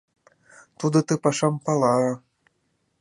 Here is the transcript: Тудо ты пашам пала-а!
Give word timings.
Тудо 0.79 0.97
ты 1.07 1.13
пашам 1.23 1.55
пала-а! 1.65 2.11